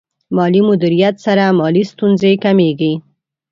[0.35, 2.93] مالي مدیریت سره مالي ستونزې کمېږي.